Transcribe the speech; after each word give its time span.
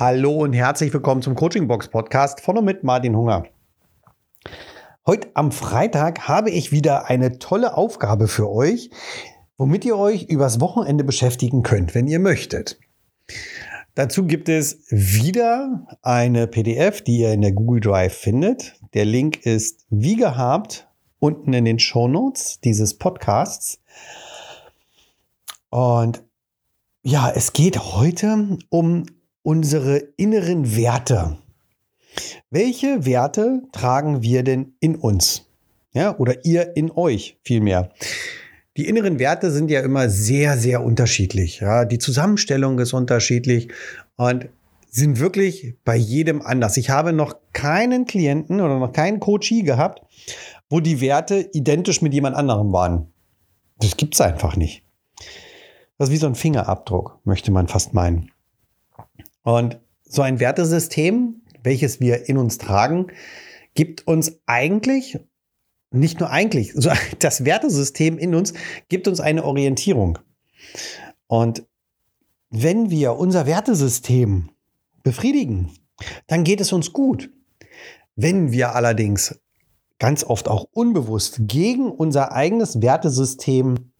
Hallo 0.00 0.44
und 0.44 0.52
herzlich 0.52 0.92
willkommen 0.92 1.22
zum 1.22 1.34
Coaching 1.34 1.66
Box 1.66 1.88
Podcast 1.88 2.40
von 2.40 2.56
und 2.56 2.64
mit 2.64 2.84
Martin 2.84 3.16
Hunger. 3.16 3.46
Heute 5.04 5.28
am 5.34 5.50
Freitag 5.50 6.28
habe 6.28 6.50
ich 6.50 6.70
wieder 6.70 7.06
eine 7.06 7.40
tolle 7.40 7.76
Aufgabe 7.76 8.28
für 8.28 8.48
euch, 8.48 8.90
womit 9.56 9.84
ihr 9.84 9.98
euch 9.98 10.28
übers 10.28 10.60
Wochenende 10.60 11.02
beschäftigen 11.02 11.64
könnt, 11.64 11.96
wenn 11.96 12.06
ihr 12.06 12.20
möchtet. 12.20 12.78
Dazu 13.96 14.24
gibt 14.24 14.48
es 14.48 14.84
wieder 14.88 15.88
eine 16.02 16.46
PDF, 16.46 17.02
die 17.02 17.18
ihr 17.18 17.32
in 17.32 17.40
der 17.40 17.50
Google 17.50 17.80
Drive 17.80 18.14
findet. 18.14 18.76
Der 18.94 19.04
Link 19.04 19.44
ist 19.44 19.84
wie 19.90 20.14
gehabt 20.14 20.86
unten 21.18 21.52
in 21.52 21.64
den 21.64 21.80
Show 21.80 22.06
Notes 22.06 22.60
dieses 22.60 22.96
Podcasts. 22.98 23.80
Und 25.70 26.22
ja, 27.02 27.32
es 27.34 27.52
geht 27.52 27.80
heute 27.80 28.58
um 28.68 29.06
unsere 29.42 29.98
inneren 30.16 30.76
Werte. 30.76 31.38
Welche 32.50 33.04
Werte 33.04 33.62
tragen 33.72 34.22
wir 34.22 34.42
denn 34.42 34.74
in 34.80 34.96
uns? 34.96 35.46
Ja, 35.92 36.16
oder 36.18 36.44
ihr 36.44 36.76
in 36.76 36.90
euch 36.90 37.38
vielmehr. 37.42 37.90
Die 38.76 38.86
inneren 38.86 39.18
Werte 39.18 39.50
sind 39.50 39.70
ja 39.70 39.80
immer 39.80 40.08
sehr, 40.08 40.56
sehr 40.56 40.84
unterschiedlich. 40.84 41.60
Ja, 41.60 41.84
die 41.84 41.98
Zusammenstellung 41.98 42.78
ist 42.78 42.92
unterschiedlich 42.92 43.68
und 44.16 44.48
sind 44.90 45.18
wirklich 45.18 45.74
bei 45.84 45.96
jedem 45.96 46.42
anders. 46.42 46.76
Ich 46.76 46.90
habe 46.90 47.12
noch 47.12 47.34
keinen 47.52 48.04
Klienten 48.04 48.60
oder 48.60 48.78
noch 48.78 48.92
keinen 48.92 49.20
Coachie 49.20 49.62
gehabt, 49.62 50.02
wo 50.70 50.80
die 50.80 51.00
Werte 51.00 51.48
identisch 51.52 52.02
mit 52.02 52.14
jemand 52.14 52.36
anderem 52.36 52.72
waren. 52.72 53.12
Das 53.78 53.96
gibt 53.96 54.14
es 54.14 54.20
einfach 54.20 54.56
nicht. 54.56 54.82
Das 55.98 56.08
ist 56.08 56.14
wie 56.14 56.18
so 56.18 56.26
ein 56.26 56.34
Fingerabdruck, 56.34 57.18
möchte 57.24 57.50
man 57.50 57.68
fast 57.68 57.94
meinen. 57.94 58.30
Und 59.48 59.80
so 60.04 60.20
ein 60.20 60.40
Wertesystem, 60.40 61.40
welches 61.62 62.00
wir 62.00 62.28
in 62.28 62.36
uns 62.36 62.58
tragen, 62.58 63.06
gibt 63.72 64.06
uns 64.06 64.42
eigentlich, 64.44 65.18
nicht 65.90 66.20
nur 66.20 66.28
eigentlich, 66.28 66.74
so 66.74 66.90
das 67.18 67.46
Wertesystem 67.46 68.18
in 68.18 68.34
uns 68.34 68.52
gibt 68.90 69.08
uns 69.08 69.20
eine 69.20 69.44
Orientierung. 69.44 70.18
Und 71.28 71.66
wenn 72.50 72.90
wir 72.90 73.14
unser 73.14 73.46
Wertesystem 73.46 74.50
befriedigen, 75.02 75.72
dann 76.26 76.44
geht 76.44 76.60
es 76.60 76.70
uns 76.74 76.92
gut. 76.92 77.30
Wenn 78.16 78.52
wir 78.52 78.74
allerdings 78.74 79.40
ganz 79.98 80.24
oft 80.24 80.46
auch 80.46 80.66
unbewusst 80.72 81.38
gegen 81.40 81.90
unser 81.90 82.32
eigenes 82.32 82.82
Wertesystem 82.82 83.92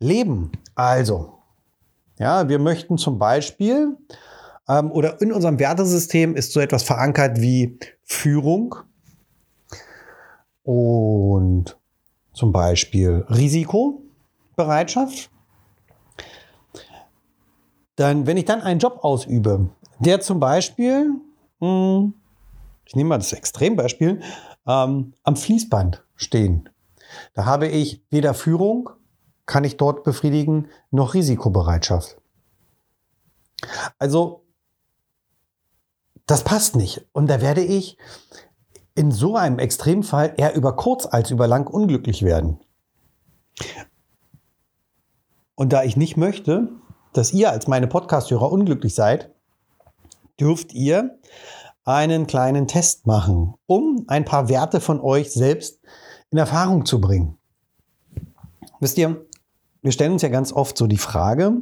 leben, 0.00 0.50
also, 0.74 1.43
ja, 2.18 2.48
wir 2.48 2.58
möchten 2.58 2.98
zum 2.98 3.18
Beispiel 3.18 3.96
ähm, 4.68 4.90
oder 4.90 5.20
in 5.20 5.32
unserem 5.32 5.58
Wertesystem 5.58 6.36
ist 6.36 6.52
so 6.52 6.60
etwas 6.60 6.82
verankert 6.82 7.40
wie 7.40 7.78
Führung 8.02 8.76
und 10.62 11.78
zum 12.32 12.52
Beispiel 12.52 13.24
Risikobereitschaft. 13.28 15.30
Dann, 17.96 18.26
wenn 18.26 18.36
ich 18.36 18.44
dann 18.44 18.60
einen 18.60 18.80
Job 18.80 18.98
ausübe, 19.02 19.70
der 20.00 20.20
zum 20.20 20.40
Beispiel, 20.40 21.12
mh, 21.60 21.68
hm, 21.68 22.14
ich 22.86 22.96
nehme 22.96 23.10
mal 23.10 23.18
das 23.18 23.32
Extrembeispiel, 23.32 24.20
ähm, 24.66 25.14
am 25.22 25.36
Fließband 25.36 26.04
stehen. 26.16 26.68
Da 27.34 27.44
habe 27.44 27.68
ich 27.68 28.02
weder 28.10 28.34
Führung, 28.34 28.90
kann 29.46 29.64
ich 29.64 29.76
dort 29.76 30.04
befriedigen, 30.04 30.68
noch 30.90 31.14
Risikobereitschaft. 31.14 32.16
Also 33.98 34.44
das 36.26 36.44
passt 36.44 36.76
nicht. 36.76 37.06
Und 37.12 37.28
da 37.28 37.40
werde 37.40 37.62
ich 37.62 37.98
in 38.94 39.10
so 39.10 39.36
einem 39.36 39.58
Extremfall 39.58 40.34
eher 40.36 40.54
über 40.54 40.76
kurz 40.76 41.06
als 41.06 41.30
über 41.30 41.46
lang 41.46 41.66
unglücklich 41.66 42.22
werden. 42.22 42.60
Und 45.54 45.72
da 45.72 45.84
ich 45.84 45.96
nicht 45.96 46.16
möchte, 46.16 46.68
dass 47.12 47.32
ihr 47.32 47.50
als 47.50 47.68
meine 47.68 47.86
Podcasthörer 47.86 48.50
unglücklich 48.50 48.94
seid, 48.94 49.30
dürft 50.40 50.72
ihr 50.72 51.18
einen 51.84 52.26
kleinen 52.26 52.66
Test 52.66 53.06
machen, 53.06 53.54
um 53.66 54.04
ein 54.08 54.24
paar 54.24 54.48
Werte 54.48 54.80
von 54.80 55.00
euch 55.00 55.32
selbst 55.32 55.80
in 56.30 56.38
Erfahrung 56.38 56.86
zu 56.86 57.00
bringen. 57.00 57.38
Wisst 58.80 58.98
ihr, 58.98 59.24
wir 59.84 59.92
stellen 59.92 60.12
uns 60.12 60.22
ja 60.22 60.30
ganz 60.30 60.50
oft 60.50 60.78
so 60.78 60.86
die 60.86 60.96
Frage, 60.96 61.60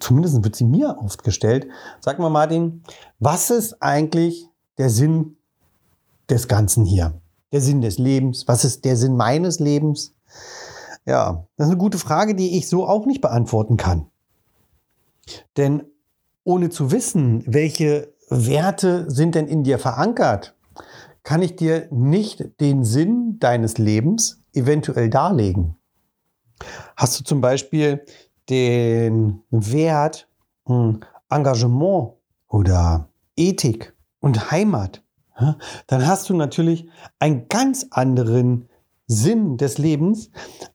zumindest 0.00 0.42
wird 0.42 0.56
sie 0.56 0.64
mir 0.64 0.96
oft 0.98 1.22
gestellt. 1.22 1.68
Sag 2.00 2.18
mal, 2.18 2.30
Martin, 2.30 2.82
was 3.18 3.50
ist 3.50 3.82
eigentlich 3.82 4.48
der 4.78 4.88
Sinn 4.88 5.36
des 6.30 6.48
Ganzen 6.48 6.86
hier? 6.86 7.20
Der 7.52 7.60
Sinn 7.60 7.82
des 7.82 7.98
Lebens? 7.98 8.48
Was 8.48 8.64
ist 8.64 8.86
der 8.86 8.96
Sinn 8.96 9.14
meines 9.14 9.60
Lebens? 9.60 10.14
Ja, 11.04 11.46
das 11.58 11.66
ist 11.66 11.72
eine 11.72 11.78
gute 11.78 11.98
Frage, 11.98 12.34
die 12.34 12.56
ich 12.56 12.66
so 12.66 12.88
auch 12.88 13.04
nicht 13.04 13.20
beantworten 13.20 13.76
kann. 13.76 14.06
Denn 15.58 15.82
ohne 16.44 16.70
zu 16.70 16.92
wissen, 16.92 17.44
welche 17.46 18.14
Werte 18.30 19.04
sind 19.10 19.34
denn 19.34 19.48
in 19.48 19.64
dir 19.64 19.78
verankert, 19.78 20.56
kann 21.22 21.42
ich 21.42 21.56
dir 21.56 21.88
nicht 21.90 22.58
den 22.58 22.84
Sinn 22.84 23.38
deines 23.38 23.76
Lebens 23.76 24.42
eventuell 24.54 25.10
darlegen. 25.10 25.76
Hast 26.96 27.18
du 27.18 27.24
zum 27.24 27.40
Beispiel 27.40 28.04
den 28.48 29.42
Wert 29.50 30.28
hm, 30.66 31.00
Engagement 31.30 32.12
oder 32.48 33.08
Ethik 33.36 33.94
und 34.20 34.50
Heimat, 34.50 35.02
dann 35.86 36.06
hast 36.06 36.28
du 36.30 36.34
natürlich 36.34 36.88
einen 37.18 37.48
ganz 37.48 37.86
anderen 37.90 38.68
Sinn 39.06 39.56
des 39.56 39.78
Lebens, 39.78 40.30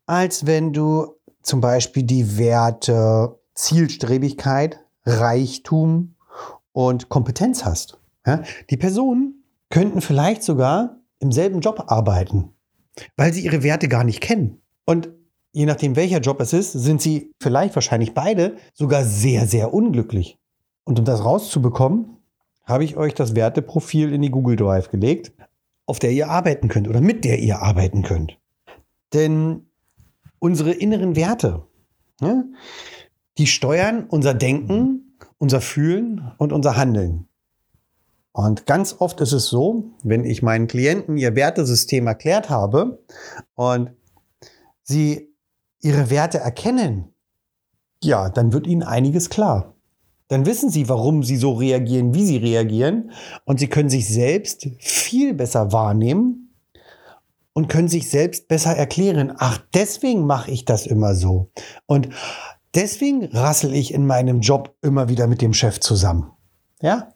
als 0.06 0.46
wenn 0.46 0.74
du 0.74 1.16
zum 1.42 1.62
Beispiel 1.62 2.04
die 2.04 2.38
Werte 2.38 3.40
Zielstrebigkeit, 3.56 4.80
Reichtum 5.06 6.16
und 6.72 7.10
Kompetenz 7.10 7.66
hast. 7.66 8.00
Die 8.70 8.78
Personen 8.78 9.44
könnten 9.70 10.02
vielleicht 10.02 10.44
sogar 10.44 10.98
im 11.20 11.32
selben 11.32 11.62
Job 11.62 11.86
arbeiten, 11.88 12.54
weil 13.18 13.34
sie 13.34 13.44
ihre 13.44 13.64
Werte 13.64 13.88
gar 13.88 14.04
nicht 14.04 14.22
kennen. 14.22 14.62
Und 14.86 15.10
je 15.52 15.66
nachdem 15.66 15.96
welcher 15.96 16.20
Job 16.20 16.40
es 16.42 16.54
ist, 16.54 16.74
sind 16.74 17.02
sie 17.02 17.32
vielleicht 17.42 17.76
wahrscheinlich 17.76 18.14
beide 18.14 18.58
sogar 18.74 19.04
sehr, 19.04 19.48
sehr 19.48 19.74
unglücklich. 19.74 20.38
Und 20.84 21.00
um 21.00 21.06
das 21.06 21.24
rauszubekommen, 21.24 22.18
habe 22.64 22.84
ich 22.84 22.98
euch 22.98 23.14
das 23.14 23.36
Werteprofil 23.36 24.14
in 24.14 24.22
die 24.22 24.32
Google 24.32 24.56
Drive 24.56 24.90
gelegt, 24.90 25.32
auf 25.86 26.00
der 26.00 26.12
ihr 26.12 26.30
arbeiten 26.30 26.68
könnt 26.68 26.88
oder 26.88 27.02
mit 27.02 27.26
der 27.26 27.40
ihr 27.40 27.62
arbeiten 27.62 28.04
könnt. 28.04 28.38
Denn 29.14 29.68
unsere 30.38 30.72
inneren 30.72 31.16
Werte, 31.16 31.64
ja, 32.22 32.44
die 33.38 33.48
steuern 33.48 34.06
unser 34.08 34.34
Denken, 34.34 35.16
unser 35.40 35.62
Fühlen 35.62 36.32
und 36.38 36.54
unser 36.54 36.78
Handeln. 36.78 37.28
Und 38.32 38.68
ganz 38.68 38.96
oft 39.00 39.20
ist 39.22 39.32
es 39.32 39.48
so, 39.48 39.92
wenn 40.04 40.24
ich 40.24 40.44
meinen 40.44 40.68
Klienten 40.68 41.18
ihr 41.18 41.36
Wertesystem 41.36 42.06
erklärt 42.06 42.50
habe 42.50 43.04
und 43.56 43.92
sie 44.84 45.34
ihre 45.82 46.10
Werte 46.10 46.40
erkennen, 46.40 47.14
ja, 48.04 48.30
dann 48.30 48.54
wird 48.54 48.68
ihnen 48.68 48.84
einiges 48.84 49.30
klar. 49.30 49.76
Dann 50.30 50.46
wissen 50.46 50.70
sie, 50.70 50.88
warum 50.88 51.24
sie 51.24 51.38
so 51.38 51.54
reagieren, 51.54 52.14
wie 52.14 52.26
sie 52.26 52.38
reagieren. 52.38 53.12
Und 53.46 53.60
sie 53.60 53.68
können 53.68 53.90
sich 53.90 54.08
selbst 54.08 54.68
viel 54.80 55.34
besser 55.34 55.72
wahrnehmen 55.72 56.54
und 57.54 57.68
können 57.68 57.88
sich 57.88 58.10
selbst 58.10 58.48
besser 58.48 58.76
erklären. 58.76 59.34
Ach, 59.38 59.58
deswegen 59.74 60.26
mache 60.26 60.52
ich 60.52 60.66
das 60.66 60.86
immer 60.86 61.16
so. 61.16 61.52
Und 61.88 62.10
deswegen 62.76 63.26
rassel 63.26 63.74
ich 63.74 63.92
in 63.92 64.06
meinem 64.06 64.42
Job 64.42 64.76
immer 64.84 65.10
wieder 65.10 65.26
mit 65.26 65.42
dem 65.42 65.54
Chef 65.54 65.80
zusammen. 65.80 66.32
Ja? 66.80 67.12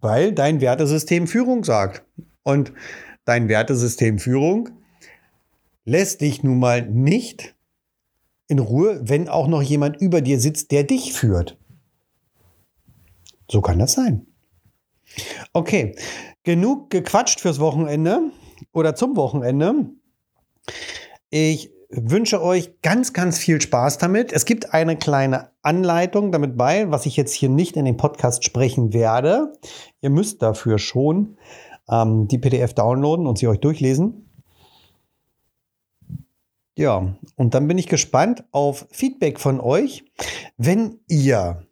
Weil 0.00 0.32
dein 0.32 0.60
Wertesystem 0.60 1.26
Führung 1.26 1.64
sagt. 1.64 2.04
Und 2.44 2.72
dein 3.24 3.48
Wertesystem 3.48 4.20
Führung 4.20 4.70
lässt 5.88 6.20
dich 6.20 6.42
nun 6.42 6.58
mal 6.58 6.82
nicht 6.82 7.56
in 8.46 8.58
Ruhe, 8.58 9.00
wenn 9.02 9.28
auch 9.28 9.48
noch 9.48 9.62
jemand 9.62 10.00
über 10.00 10.20
dir 10.20 10.38
sitzt, 10.38 10.70
der 10.70 10.84
dich 10.84 11.12
führt. 11.12 11.58
So 13.50 13.60
kann 13.60 13.78
das 13.78 13.92
sein. 13.92 14.26
Okay, 15.52 15.96
genug 16.42 16.90
gequatscht 16.90 17.40
fürs 17.40 17.58
Wochenende 17.60 18.30
oder 18.72 18.94
zum 18.94 19.16
Wochenende. 19.16 19.86
Ich 21.30 21.70
wünsche 21.90 22.42
euch 22.42 22.82
ganz, 22.82 23.14
ganz 23.14 23.38
viel 23.38 23.60
Spaß 23.60 23.96
damit. 23.96 24.32
Es 24.32 24.44
gibt 24.44 24.74
eine 24.74 24.96
kleine 24.96 25.52
Anleitung 25.62 26.32
damit 26.32 26.58
bei, 26.58 26.90
was 26.90 27.06
ich 27.06 27.16
jetzt 27.16 27.32
hier 27.32 27.48
nicht 27.48 27.76
in 27.76 27.86
dem 27.86 27.96
Podcast 27.96 28.44
sprechen 28.44 28.92
werde. 28.92 29.54
Ihr 30.02 30.10
müsst 30.10 30.42
dafür 30.42 30.78
schon 30.78 31.38
ähm, 31.90 32.28
die 32.28 32.38
PDF 32.38 32.74
downloaden 32.74 33.26
und 33.26 33.38
sie 33.38 33.48
euch 33.48 33.60
durchlesen. 33.60 34.27
Ja, 36.78 37.16
und 37.36 37.54
dann 37.54 37.66
bin 37.66 37.76
ich 37.76 37.88
gespannt 37.88 38.44
auf 38.52 38.86
Feedback 38.90 39.40
von 39.40 39.60
euch. 39.60 40.04
Wenn 40.56 41.00
ihr 41.08 41.68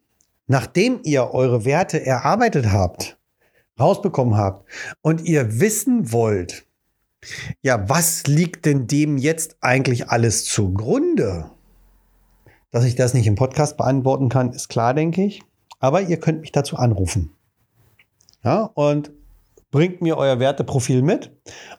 nachdem 0.46 1.00
ihr 1.04 1.32
eure 1.32 1.64
Werte 1.64 2.04
erarbeitet 2.04 2.72
habt, 2.72 3.18
rausbekommen 3.78 4.36
habt 4.36 4.68
und 5.02 5.22
ihr 5.22 5.60
wissen 5.60 6.12
wollt, 6.12 6.66
ja, 7.62 7.88
was 7.88 8.26
liegt 8.26 8.66
denn 8.66 8.86
dem 8.86 9.18
jetzt 9.18 9.56
eigentlich 9.60 10.08
alles 10.10 10.44
zugrunde? 10.44 11.50
Dass 12.70 12.84
ich 12.84 12.94
das 12.94 13.14
nicht 13.14 13.26
im 13.26 13.34
Podcast 13.34 13.76
beantworten 13.76 14.28
kann, 14.28 14.52
ist 14.52 14.68
klar, 14.68 14.94
denke 14.94 15.24
ich. 15.24 15.42
Aber 15.78 16.02
ihr 16.02 16.18
könnt 16.20 16.40
mich 16.40 16.52
dazu 16.52 16.76
anrufen. 16.76 17.32
Ja, 18.44 18.70
und 18.74 19.10
bringt 19.70 20.02
mir 20.02 20.16
euer 20.16 20.38
Werteprofil 20.38 21.02
mit 21.02 21.32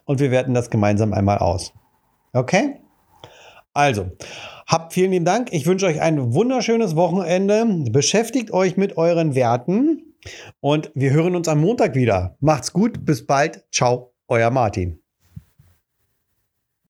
und 0.04 0.20
wir 0.20 0.30
werten 0.30 0.54
das 0.54 0.70
gemeinsam 0.70 1.12
einmal 1.12 1.38
aus. 1.38 1.72
Okay? 2.32 2.80
Also, 3.78 4.10
habt 4.66 4.92
vielen 4.92 5.12
lieben 5.12 5.24
Dank. 5.24 5.52
Ich 5.52 5.64
wünsche 5.66 5.86
euch 5.86 6.00
ein 6.00 6.34
wunderschönes 6.34 6.96
Wochenende. 6.96 7.64
Beschäftigt 7.92 8.50
euch 8.52 8.76
mit 8.76 8.96
euren 8.96 9.36
Werten 9.36 10.16
und 10.58 10.90
wir 10.96 11.12
hören 11.12 11.36
uns 11.36 11.46
am 11.46 11.60
Montag 11.60 11.94
wieder. 11.94 12.36
Macht's 12.40 12.72
gut, 12.72 13.04
bis 13.04 13.24
bald. 13.24 13.64
Ciao, 13.70 14.16
euer 14.26 14.50
Martin. 14.50 15.00